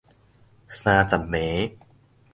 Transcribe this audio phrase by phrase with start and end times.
[0.67, 1.77] 三十暝